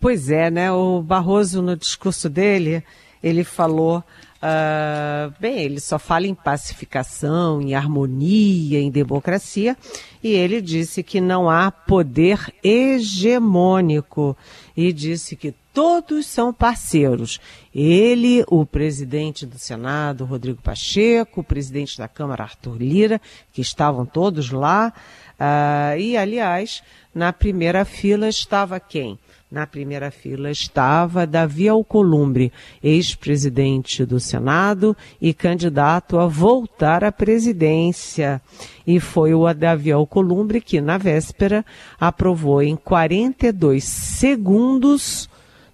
Pois 0.00 0.30
é, 0.30 0.50
né? 0.50 0.72
O 0.72 1.02
Barroso, 1.02 1.60
no 1.60 1.76
discurso 1.76 2.28
dele, 2.30 2.82
ele 3.22 3.44
falou. 3.44 4.02
Uh, 4.42 5.30
bem, 5.38 5.58
ele 5.58 5.80
só 5.80 5.98
fala 5.98 6.26
em 6.26 6.34
pacificação, 6.34 7.60
em 7.60 7.74
harmonia, 7.74 8.80
em 8.80 8.90
democracia, 8.90 9.76
e 10.22 10.28
ele 10.28 10.62
disse 10.62 11.02
que 11.02 11.20
não 11.20 11.50
há 11.50 11.70
poder 11.70 12.50
hegemônico 12.64 14.34
e 14.74 14.94
disse 14.94 15.36
que 15.36 15.54
todos 15.74 16.24
são 16.24 16.54
parceiros. 16.54 17.38
Ele, 17.74 18.42
o 18.48 18.64
presidente 18.64 19.44
do 19.44 19.58
Senado, 19.58 20.24
Rodrigo 20.24 20.62
Pacheco, 20.62 21.42
o 21.42 21.44
presidente 21.44 21.98
da 21.98 22.08
Câmara, 22.08 22.44
Arthur 22.44 22.78
Lira, 22.78 23.20
que 23.52 23.60
estavam 23.60 24.06
todos 24.06 24.50
lá, 24.50 24.90
uh, 25.38 26.00
e 26.00 26.16
aliás, 26.16 26.82
na 27.14 27.30
primeira 27.30 27.84
fila 27.84 28.26
estava 28.26 28.80
quem? 28.80 29.18
Na 29.50 29.66
primeira 29.66 30.12
fila 30.12 30.48
estava 30.48 31.26
Davi 31.26 31.68
Alcolumbre, 31.68 32.52
ex-presidente 32.80 34.04
do 34.04 34.20
Senado 34.20 34.96
e 35.20 35.34
candidato 35.34 36.20
a 36.20 36.26
voltar 36.28 37.02
à 37.02 37.10
presidência. 37.10 38.40
E 38.86 39.00
foi 39.00 39.34
o 39.34 39.52
Davi 39.52 39.90
Alcolumbre 39.90 40.60
que, 40.60 40.80
na 40.80 40.96
véspera, 40.98 41.66
aprovou 41.98 42.62
em 42.62 42.76
42 42.76 43.82
segundos 43.82 45.28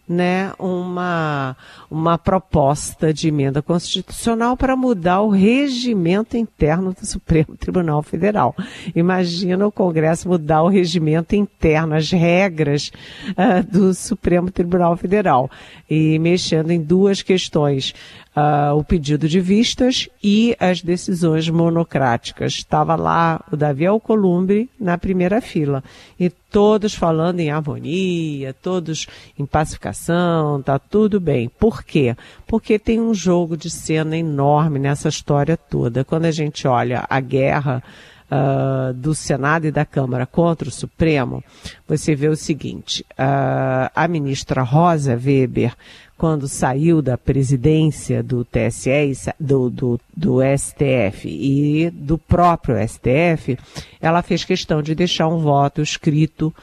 né, 0.09 0.53
uma, 0.59 1.57
uma 1.91 2.17
proposta 2.17 3.13
de 3.13 3.29
emenda 3.29 3.61
constitucional 3.61 4.57
para 4.57 4.77
mudar 4.77 5.21
o 5.21 5.31
regimento 5.31 6.37
interno 6.37 6.93
do 6.93 7.05
Supremo 7.05 7.57
Tribunal 7.57 8.03
Federal. 8.03 8.55
Imagina 8.95 9.67
o 9.67 9.73
Congresso 9.73 10.29
mudar 10.29 10.63
o 10.63 10.69
regimento 10.69 11.35
interno, 11.35 11.95
as 11.95 12.11
regras 12.11 12.91
uh, 13.31 13.63
do 13.71 13.93
Supremo 13.95 14.51
Tribunal 14.51 14.97
Federal, 14.97 15.51
e 15.89 16.19
mexendo 16.19 16.71
em 16.71 16.81
duas 16.81 17.23
questões 17.23 17.95
uh, 18.37 18.77
o 18.77 18.85
pedido 18.85 19.29
de 19.29 19.41
vistas 19.41 20.09
e 20.23 20.55
as 20.61 20.83
decisões 20.83 21.49
monocráticas. 21.49 22.55
Estava 22.55 22.95
lá 22.95 23.43
o 23.51 23.57
Davi 23.57 23.87
Alcolumbre 23.87 24.69
na 24.79 24.99
primeira 24.99 25.41
fila 25.41 25.83
e 26.21 26.29
todos 26.29 26.95
falando 26.95 27.41
em 27.41 27.51
harmonia, 27.51 28.55
todos 28.63 29.07
em 29.39 29.47
pacificação, 29.47 29.96
tá 30.65 30.79
tudo 30.79 31.21
bem. 31.21 31.49
Por 31.49 31.83
quê? 31.83 32.17
Porque 32.47 32.79
tem 32.79 33.01
um 33.01 33.15
jogo 33.15 33.57
de 33.57 33.71
cena 33.71 34.17
enorme 34.17 34.79
nessa 34.79 35.09
história 35.09 35.57
toda. 35.57 36.05
Quando 36.05 36.27
a 36.27 36.31
gente 36.31 36.67
olha 36.67 37.05
a 37.09 37.21
guerra 37.21 37.83
Uh, 38.29 38.93
do 38.93 39.15
Senado 39.15 39.69
e 39.69 39.71
da 39.71 39.85
Câmara 39.85 40.27
contra 40.27 40.69
o 40.69 40.73
Supremo, 40.73 41.45
você 41.87 42.13
vê 42.17 42.27
o 42.27 42.35
seguinte: 42.35 43.07
uh, 43.13 43.89
a 43.95 44.09
ministra 44.09 44.65
Rosa 44.65 45.13
Weber 45.13 45.77
quando 46.17 46.49
saiu 46.49 47.03
da 47.03 47.19
presidência 47.19 48.23
do 48.23 48.45
TSE, 48.45 49.33
do, 49.39 49.69
do, 49.69 50.01
do 50.17 50.39
STF 50.57 51.29
e 51.29 51.91
do 51.91 52.17
próprio 52.17 52.77
STF, 52.89 53.59
ela 54.01 54.23
fez 54.23 54.43
questão 54.43 54.81
de 54.81 54.95
deixar 54.95 55.29
um 55.29 55.41
voto 55.41 55.83
escrito 55.83 56.55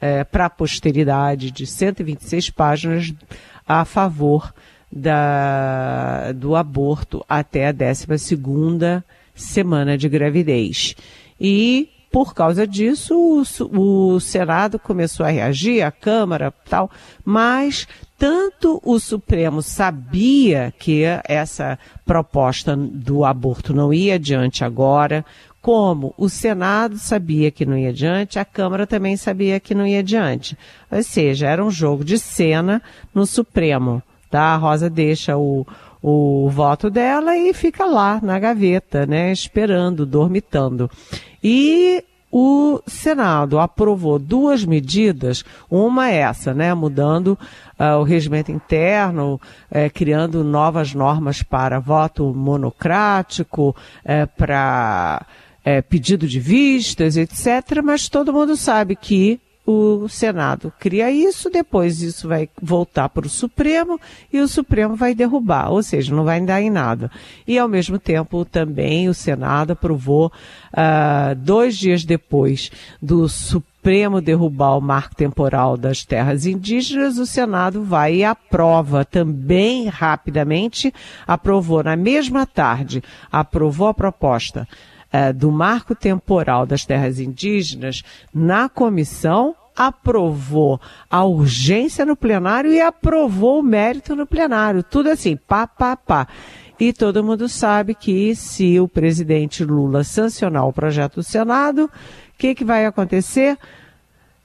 é, 0.00 0.24
para 0.24 0.46
a 0.46 0.50
posteridade 0.50 1.50
de 1.50 1.66
126 1.66 2.50
páginas 2.50 3.12
a 3.66 3.84
favor 3.84 4.52
da, 4.90 6.32
do 6.32 6.56
aborto 6.56 7.24
até 7.28 7.68
a 7.68 7.72
12 7.72 8.18
segunda 8.18 9.04
semana 9.34 9.96
de 9.96 10.08
gravidez. 10.08 10.94
E 11.40 11.88
por 12.10 12.34
causa 12.34 12.66
disso, 12.66 13.14
o, 13.14 14.14
o 14.14 14.20
Senado 14.20 14.80
começou 14.80 15.24
a 15.24 15.30
reagir, 15.30 15.82
a 15.82 15.92
Câmara 15.92 16.52
tal, 16.68 16.90
mas 17.24 17.86
tanto 18.18 18.80
o 18.84 18.98
Supremo 18.98 19.62
sabia 19.62 20.74
que 20.76 21.04
essa 21.24 21.78
proposta 22.04 22.76
do 22.76 23.24
aborto 23.24 23.72
não 23.72 23.94
ia 23.94 24.16
adiante 24.16 24.64
agora, 24.64 25.24
como 25.60 26.14
o 26.16 26.28
Senado 26.28 26.98
sabia 26.98 27.50
que 27.50 27.66
não 27.66 27.76
ia 27.76 27.90
adiante, 27.90 28.38
a 28.38 28.44
Câmara 28.44 28.86
também 28.86 29.16
sabia 29.16 29.60
que 29.60 29.74
não 29.74 29.86
ia 29.86 30.00
adiante. 30.00 30.56
Ou 30.90 31.02
seja, 31.02 31.48
era 31.48 31.64
um 31.64 31.70
jogo 31.70 32.04
de 32.04 32.18
cena 32.18 32.82
no 33.14 33.26
Supremo. 33.26 34.02
Tá? 34.30 34.54
A 34.54 34.56
Rosa 34.56 34.88
deixa 34.88 35.36
o, 35.36 35.66
o 36.02 36.48
voto 36.50 36.88
dela 36.88 37.36
e 37.36 37.52
fica 37.52 37.84
lá 37.84 38.20
na 38.22 38.38
gaveta, 38.38 39.06
né, 39.06 39.32
esperando, 39.32 40.06
dormitando. 40.06 40.90
E 41.42 42.04
o 42.32 42.80
Senado 42.86 43.58
aprovou 43.58 44.18
duas 44.18 44.64
medidas, 44.64 45.44
uma 45.68 46.10
é 46.10 46.18
essa, 46.18 46.54
né, 46.54 46.72
mudando 46.72 47.36
uh, 47.78 47.98
o 47.98 48.04
regimento 48.04 48.52
interno, 48.52 49.34
uh, 49.34 49.92
criando 49.92 50.44
novas 50.44 50.94
normas 50.94 51.42
para 51.42 51.80
voto 51.80 52.32
monocrático, 52.32 53.70
uh, 54.04 54.28
para 54.36 55.26
é, 55.64 55.82
pedido 55.82 56.26
de 56.26 56.40
vistas, 56.40 57.16
etc. 57.16 57.82
Mas 57.82 58.08
todo 58.08 58.32
mundo 58.32 58.56
sabe 58.56 58.96
que 58.96 59.40
o 59.70 60.08
Senado 60.08 60.72
cria 60.80 61.10
isso, 61.12 61.48
depois 61.48 62.02
isso 62.02 62.26
vai 62.26 62.48
voltar 62.60 63.08
para 63.08 63.26
o 63.26 63.30
Supremo 63.30 64.00
e 64.32 64.40
o 64.40 64.48
Supremo 64.48 64.96
vai 64.96 65.14
derrubar, 65.14 65.70
ou 65.70 65.82
seja, 65.82 66.14
não 66.14 66.24
vai 66.24 66.40
dar 66.40 66.60
em 66.60 66.70
nada. 66.70 67.10
E 67.46 67.58
ao 67.58 67.68
mesmo 67.68 67.98
tempo 67.98 68.44
também 68.44 69.08
o 69.08 69.14
Senado 69.14 69.72
aprovou, 69.72 70.32
uh, 70.72 71.34
dois 71.36 71.76
dias 71.76 72.04
depois 72.04 72.70
do 73.00 73.28
Supremo 73.28 74.20
derrubar 74.20 74.76
o 74.76 74.80
marco 74.80 75.14
temporal 75.14 75.76
das 75.76 76.04
terras 76.04 76.46
indígenas, 76.46 77.18
o 77.18 77.26
Senado 77.26 77.84
vai 77.84 78.16
e 78.16 78.24
aprova 78.24 79.04
também 79.04 79.88
rapidamente, 79.88 80.92
aprovou 81.26 81.84
na 81.84 81.96
mesma 81.96 82.44
tarde, 82.44 83.04
aprovou 83.30 83.88
a 83.88 83.94
proposta 83.94 84.66
é, 85.12 85.32
do 85.32 85.50
marco 85.50 85.94
temporal 85.94 86.66
das 86.66 86.84
terras 86.84 87.18
indígenas 87.18 88.02
na 88.32 88.68
comissão 88.68 89.54
aprovou 89.76 90.80
a 91.08 91.24
urgência 91.24 92.04
no 92.04 92.14
plenário 92.14 92.70
e 92.72 92.80
aprovou 92.80 93.60
o 93.60 93.62
mérito 93.62 94.14
no 94.14 94.26
plenário. 94.26 94.82
Tudo 94.82 95.08
assim, 95.08 95.36
pá, 95.36 95.66
pá, 95.66 95.96
pá. 95.96 96.28
E 96.78 96.92
todo 96.92 97.24
mundo 97.24 97.48
sabe 97.48 97.94
que 97.94 98.34
se 98.34 98.80
o 98.80 98.88
presidente 98.88 99.64
Lula 99.64 100.02
sancionar 100.04 100.66
o 100.66 100.72
projeto 100.72 101.16
do 101.16 101.22
Senado, 101.22 101.84
o 101.84 101.90
que, 102.38 102.54
que 102.54 102.64
vai 102.64 102.86
acontecer? 102.86 103.58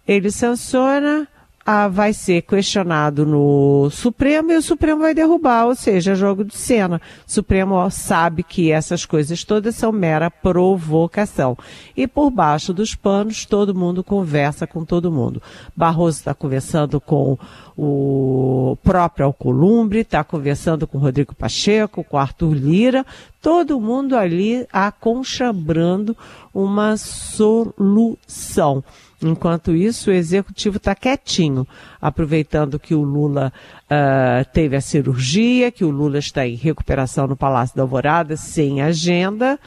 Ele 0.07 0.29
sanciona, 0.29 1.27
ah, 1.65 1.87
vai 1.87 2.13
ser 2.13 2.43
questionado 2.43 3.25
no 3.25 3.89
Supremo 3.89 4.51
e 4.51 4.57
o 4.57 4.61
Supremo 4.61 5.01
vai 5.01 5.15
derrubar, 5.15 5.65
ou 5.65 5.73
seja, 5.73 6.13
jogo 6.13 6.43
de 6.43 6.55
cena. 6.55 7.01
O 7.27 7.31
Supremo 7.31 7.89
sabe 7.89 8.43
que 8.43 8.71
essas 8.71 9.03
coisas 9.03 9.43
todas 9.43 9.75
são 9.75 9.91
mera 9.91 10.29
provocação. 10.29 11.57
E 11.97 12.05
por 12.05 12.29
baixo 12.29 12.71
dos 12.71 12.93
panos, 12.93 13.45
todo 13.45 13.73
mundo 13.73 14.03
conversa 14.03 14.67
com 14.67 14.85
todo 14.85 15.11
mundo. 15.11 15.41
Barroso 15.75 16.19
está 16.19 16.35
conversando 16.35 17.01
com 17.01 17.35
o 17.75 18.77
próprio 18.83 19.25
Alcolumbre, 19.25 20.01
está 20.01 20.23
conversando 20.23 20.85
com 20.85 20.99
Rodrigo 20.99 21.33
Pacheco, 21.33 22.03
com 22.03 22.17
Arthur 22.17 22.53
Lira, 22.53 23.03
todo 23.41 23.81
mundo 23.81 24.15
ali 24.15 24.67
aconchabrando 24.71 26.15
uma 26.53 26.95
solução. 26.95 28.83
Enquanto 29.27 29.75
isso, 29.75 30.11
o 30.11 30.13
executivo 30.13 30.77
está 30.77 30.93
quietinho, 30.93 31.67
aproveitando 31.99 32.77
que 32.77 32.93
o 32.93 33.01
Lula 33.01 33.51
uh, 33.85 34.45
teve 34.53 34.75
a 34.75 34.81
cirurgia, 34.81 35.71
que 35.71 35.83
o 35.83 35.89
Lula 35.89 36.19
está 36.19 36.47
em 36.47 36.53
recuperação 36.53 37.25
no 37.25 37.35
Palácio 37.35 37.75
da 37.75 37.81
Alvorada, 37.81 38.37
sem 38.37 38.83
agenda, 38.83 39.59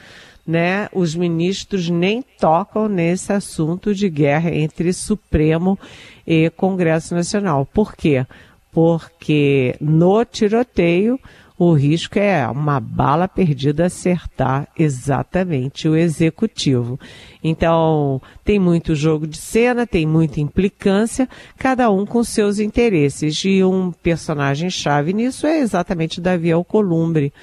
né? 0.47 0.87
Os 0.93 1.13
ministros 1.13 1.89
nem 1.89 2.23
tocam 2.39 2.87
nesse 2.87 3.33
assunto 3.33 3.93
de 3.93 4.09
guerra 4.09 4.49
entre 4.49 4.93
Supremo 4.93 5.77
e 6.25 6.49
Congresso 6.51 7.13
Nacional. 7.13 7.65
Por 7.65 7.97
quê? 7.97 8.25
Porque 8.71 9.75
no 9.81 10.23
tiroteio 10.23 11.19
o 11.59 11.73
risco 11.73 12.17
é 12.17 12.47
uma 12.47 12.79
bala 12.79 13.27
perdida 13.27 13.87
acertar 13.87 14.69
exatamente 14.77 15.89
o 15.89 15.95
executivo. 15.95 16.97
Então, 17.43 18.21
tem 18.45 18.57
muito 18.57 18.95
jogo 18.95 19.27
de 19.27 19.35
cena, 19.35 19.85
tem 19.85 20.07
muita 20.07 20.39
implicância, 20.39 21.27
cada 21.57 21.91
um 21.91 22.05
com 22.05 22.23
seus 22.23 22.59
interesses. 22.59 23.43
E 23.43 23.61
um 23.61 23.91
personagem-chave 23.91 25.11
nisso 25.11 25.45
é 25.45 25.59
exatamente 25.59 26.21
Davi 26.21 26.49
Alcolumbre. 26.49 27.33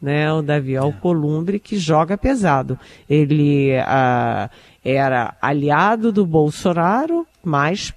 Né, 0.00 0.30
o 0.32 0.42
Davi 0.42 0.76
Alcolumbre 0.76 1.58
que 1.58 1.76
joga 1.76 2.16
pesado. 2.16 2.78
Ele 3.08 3.72
ah, 3.86 4.50
era 4.84 5.34
aliado 5.40 6.12
do 6.12 6.26
Bolsonaro, 6.26 7.26
mas 7.42 7.92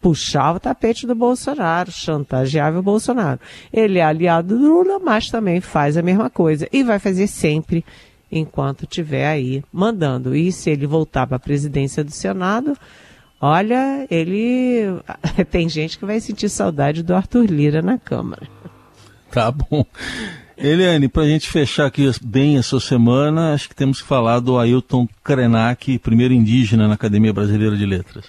puxava 0.00 0.58
o 0.58 0.60
tapete 0.60 1.06
do 1.06 1.14
Bolsonaro, 1.14 1.90
chantageava 1.90 2.78
o 2.78 2.82
Bolsonaro. 2.82 3.40
Ele 3.72 3.98
é 3.98 4.04
aliado 4.04 4.56
do 4.56 4.68
Lula, 4.68 4.98
mas 4.98 5.30
também 5.30 5.60
faz 5.60 5.96
a 5.96 6.02
mesma 6.02 6.30
coisa 6.30 6.68
e 6.72 6.82
vai 6.82 6.98
fazer 6.98 7.26
sempre 7.26 7.84
enquanto 8.30 8.84
estiver 8.84 9.26
aí 9.26 9.62
mandando. 9.72 10.34
E 10.34 10.52
se 10.52 10.70
ele 10.70 10.86
voltar 10.86 11.26
para 11.26 11.36
a 11.36 11.40
presidência 11.40 12.04
do 12.04 12.10
Senado, 12.10 12.76
olha, 13.40 14.06
ele 14.10 14.84
tem 15.50 15.68
gente 15.68 15.98
que 15.98 16.06
vai 16.06 16.20
sentir 16.20 16.48
saudade 16.48 17.02
do 17.02 17.14
Arthur 17.14 17.46
Lira 17.46 17.82
na 17.82 17.98
Câmara. 17.98 18.46
Tá 19.30 19.50
bom. 19.50 19.84
Eliane, 20.56 21.08
para 21.08 21.24
a 21.24 21.28
gente 21.28 21.50
fechar 21.50 21.86
aqui 21.86 22.10
bem 22.22 22.56
essa 22.56 22.80
semana, 22.80 23.52
acho 23.52 23.68
que 23.68 23.74
temos 23.74 24.00
que 24.00 24.08
falar 24.08 24.40
do 24.40 24.58
Ailton 24.58 25.06
Krenak, 25.22 25.98
primeiro 25.98 26.32
indígena 26.32 26.88
na 26.88 26.94
Academia 26.94 27.32
Brasileira 27.32 27.76
de 27.76 27.84
Letras. 27.84 28.24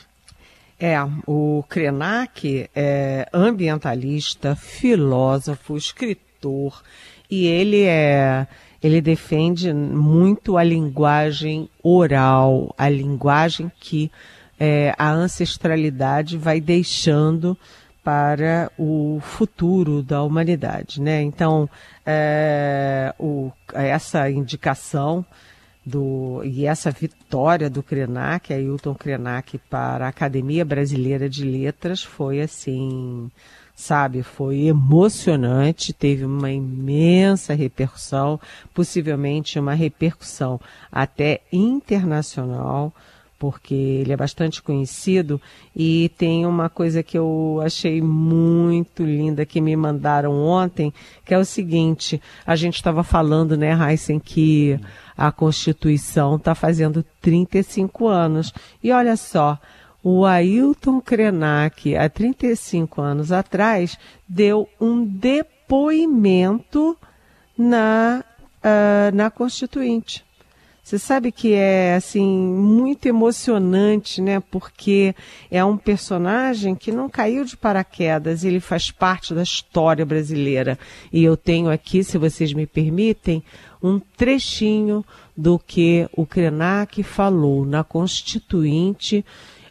É, 0.80 0.96
o 1.26 1.64
Krenak 1.68 2.70
é 2.76 3.28
ambientalista, 3.34 4.56
filósofo, 4.56 5.76
escritor, 5.76 6.84
e 7.30 7.48
ele 7.48 7.84
é 7.84 8.48
ele 8.82 9.02
defende 9.02 9.74
muito 9.74 10.56
a 10.56 10.64
linguagem 10.64 11.68
oral, 11.82 12.74
a 12.78 12.88
linguagem 12.88 13.72
que 13.80 14.12
é, 14.60 14.94
a 14.98 15.12
ancestralidade 15.12 16.38
vai 16.38 16.62
deixando 16.62 17.58
para 18.04 18.72
o 18.78 19.20
futuro 19.22 20.02
da 20.02 20.24
humanidade, 20.24 21.02
né? 21.02 21.22
Então, 21.22 21.70
é, 22.06 23.14
o, 23.20 23.52
essa 23.74 24.30
indicação 24.30 25.26
do, 25.88 26.42
e 26.44 26.66
essa 26.66 26.92
vitória 26.92 27.70
do 27.70 27.82
Krenak, 27.82 28.54
Ailton 28.54 28.94
Krenak, 28.94 29.58
para 29.70 30.06
a 30.06 30.10
Academia 30.10 30.66
Brasileira 30.66 31.30
de 31.30 31.46
Letras 31.46 32.04
foi 32.04 32.42
assim, 32.42 33.32
sabe, 33.74 34.22
foi 34.22 34.66
emocionante, 34.66 35.94
teve 35.94 36.26
uma 36.26 36.52
imensa 36.52 37.54
repercussão, 37.54 38.38
possivelmente 38.74 39.58
uma 39.58 39.74
repercussão 39.74 40.60
até 40.92 41.40
internacional 41.54 42.94
porque 43.40 43.76
ele 43.76 44.12
é 44.12 44.18
bastante 44.18 44.64
conhecido 44.64 45.40
e 45.76 46.10
tem 46.18 46.46
uma 46.46 46.70
coisa 46.70 47.04
que 47.04 47.18
eu 47.18 47.62
achei 47.64 48.02
muito 48.02 49.04
linda 49.04 49.46
que 49.46 49.62
me 49.62 49.76
mandaram 49.76 50.34
ontem, 50.34 50.92
que 51.24 51.36
é 51.36 51.38
o 51.38 51.46
seguinte, 51.46 52.20
a 52.46 52.56
gente 52.56 52.76
estava 52.78 53.04
falando, 53.04 53.56
né, 53.56 53.72
Heisen, 53.74 54.20
que 54.20 54.80
a 55.18 55.32
Constituição 55.32 56.36
está 56.36 56.54
fazendo 56.54 57.04
35 57.22 58.08
anos. 58.08 58.54
E 58.84 58.92
olha 58.92 59.18
só, 59.18 59.60
o 60.04 60.26
Ailton 60.26 61.02
Krenak, 61.02 61.96
há 61.96 62.08
35 62.08 63.02
anos 63.02 63.32
atrás, 63.32 63.98
deu 64.28 64.70
um 64.80 65.04
depoimento 65.04 66.96
na, 67.58 68.24
uh, 68.64 69.16
na 69.16 69.32
Constituinte. 69.32 70.28
Você 70.88 70.98
sabe 70.98 71.34
que 71.34 71.52
é 71.52 71.96
assim 71.96 72.26
muito 72.26 73.08
emocionante, 73.08 74.22
né? 74.22 74.40
Porque 74.40 75.14
é 75.52 75.62
um 75.66 75.76
personagem 75.76 76.76
que 76.76 76.94
não 76.94 77.10
caiu 77.10 77.44
de 77.44 77.58
paraquedas, 77.58 78.46
ele 78.46 78.62
faz 78.62 78.90
parte 78.90 79.34
da 79.34 79.44
história 79.44 80.06
brasileira. 80.06 80.80
E 81.12 81.26
eu 81.26 81.36
tenho 81.36 81.70
aqui, 81.70 82.06
se 82.06 82.18
vocês 82.18 82.54
me 82.54 82.66
permitem, 82.66 83.44
um 83.82 84.00
trechinho 84.00 85.06
do 85.36 85.60
que 85.60 86.10
o 86.14 86.26
Krenak 86.26 87.04
falou 87.04 87.66
na 87.66 87.84
Constituinte 87.84 89.24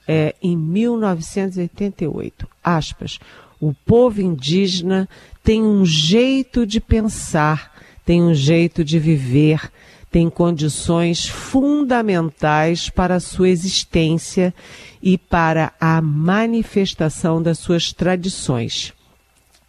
é, 0.07 0.35
em 0.43 0.57
1988. 0.57 2.49
Aspas. 2.63 3.19
O 3.61 3.75
povo 3.75 4.21
indígena 4.21 5.09
tem 5.43 5.63
um 5.63 5.85
jeito 5.85 6.67
de 6.67 6.81
pensar, 6.81 7.73
tem 8.05 8.23
um 8.23 8.35
jeito 8.35 8.85
de 8.85 8.99
viver, 8.99 9.73
têm 10.11 10.29
condições 10.31 11.27
fundamentais 11.27 12.89
para 12.91 13.17
a 13.17 13.21
sua 13.21 13.49
existência 13.49 14.55
e 15.03 15.17
para 15.19 15.73
a 15.81 16.01
manifestação 16.01 17.43
das 17.43 17.59
suas 17.59 17.93
tradições, 17.93 18.93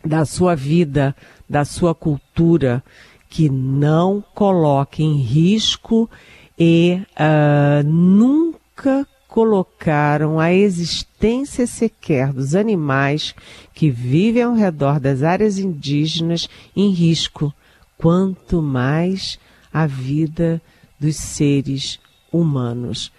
da 0.04 0.26
sua 0.26 0.56
vida, 0.56 1.16
da 1.50 1.64
sua 1.64 1.96
cultura, 1.96 2.84
que 3.30 3.50
não 3.50 4.24
coloque 4.34 5.04
em 5.04 5.18
risco 5.18 6.10
e 6.58 7.02
uh, 7.14 7.88
nunca 7.88 9.08
colocaram 9.28 10.40
a 10.40 10.52
existência 10.52 11.68
sequer 11.68 12.34
dos 12.34 12.56
animais 12.56 13.36
que 13.74 13.90
vivem 13.90 14.44
ao 14.44 14.56
redor 14.56 15.00
das 15.00 15.22
áreas 15.22 15.60
indígenas 15.60 16.50
em 16.76 16.90
risco, 16.90 17.54
quanto 17.98 18.62
mais 18.62 19.38
a 19.72 19.86
vida 19.86 20.62
dos 21.00 21.18
seres 21.18 22.00
humanos. 22.32 23.12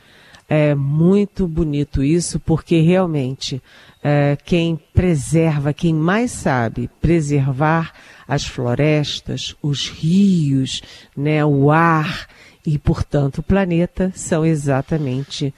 É 0.48 0.74
muito 0.74 1.46
bonito 1.46 2.02
isso, 2.02 2.40
porque 2.40 2.80
realmente 2.80 3.62
é, 4.02 4.36
quem 4.44 4.78
preserva, 4.94 5.72
quem 5.72 5.92
mais 5.92 6.30
sabe 6.30 6.88
preservar 7.00 7.92
as 8.26 8.44
florestas, 8.44 9.54
os 9.62 9.88
rios, 9.88 10.82
né, 11.16 11.44
o 11.44 11.70
ar 11.70 12.28
e, 12.64 12.78
portanto, 12.78 13.38
o 13.38 13.42
planeta 13.42 14.12
são 14.14 14.44
exatamente 14.44 15.54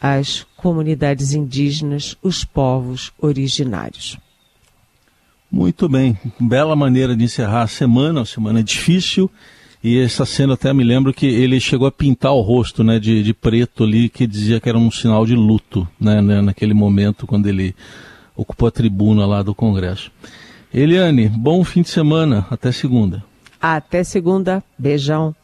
as 0.00 0.46
comunidades 0.56 1.32
indígenas, 1.34 2.16
os 2.22 2.44
povos 2.44 3.12
originários. 3.18 4.18
Muito 5.50 5.88
bem, 5.88 6.18
bela 6.40 6.74
maneira 6.74 7.14
de 7.14 7.24
encerrar 7.24 7.62
a 7.62 7.68
semana, 7.68 8.20
uma 8.20 8.26
semana 8.26 8.62
difícil. 8.62 9.30
E 9.84 10.00
essa 10.00 10.24
cena 10.24 10.54
até 10.54 10.72
me 10.72 10.82
lembro 10.82 11.12
que 11.12 11.26
ele 11.26 11.60
chegou 11.60 11.86
a 11.86 11.92
pintar 11.92 12.32
o 12.32 12.40
rosto 12.40 12.82
né, 12.82 12.98
de, 12.98 13.22
de 13.22 13.34
preto 13.34 13.84
ali, 13.84 14.08
que 14.08 14.26
dizia 14.26 14.58
que 14.58 14.66
era 14.66 14.78
um 14.78 14.90
sinal 14.90 15.26
de 15.26 15.34
luto 15.34 15.86
né, 16.00 16.22
né, 16.22 16.40
naquele 16.40 16.72
momento, 16.72 17.26
quando 17.26 17.46
ele 17.46 17.76
ocupou 18.34 18.66
a 18.66 18.70
tribuna 18.70 19.26
lá 19.26 19.42
do 19.42 19.54
Congresso. 19.54 20.10
Eliane, 20.72 21.28
bom 21.28 21.62
fim 21.62 21.82
de 21.82 21.90
semana. 21.90 22.46
Até 22.50 22.72
segunda. 22.72 23.22
Até 23.60 24.02
segunda. 24.02 24.64
Beijão. 24.78 25.36